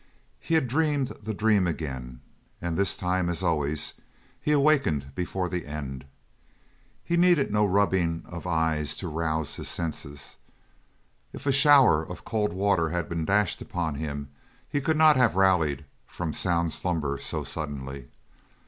[0.39, 2.21] He had dreamed the dream again,
[2.59, 3.93] and this time, as always,
[4.41, 6.05] he awakened before the end.
[7.03, 10.37] He needed no rubbing of eyes to rouse his senses.
[11.33, 14.29] If a shower of cold water had been dashed upon him
[14.67, 18.07] he could not have rallied from sound slumber so suddenly.